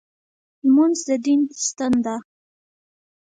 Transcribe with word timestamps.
لمونځ 0.65 0.97
د 1.07 1.09
دین 1.25 1.41
ستن 1.67 1.93
ده. 2.05 2.15